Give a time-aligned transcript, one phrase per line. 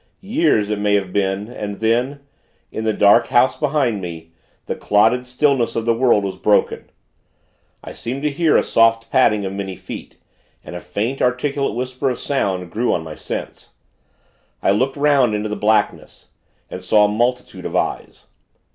[0.23, 2.21] Years, it may have been, and then,
[2.71, 4.31] in the dark house behind me,
[4.65, 6.89] the clotted stillness of the world was broken.
[7.83, 10.17] I seemed to hear a soft padding of many feet,
[10.63, 13.73] and a faint, inarticulate whisper of sound, grew on my sense.
[14.63, 16.29] I looked 'round into the blackness,
[16.67, 18.25] and saw a multitude of eyes.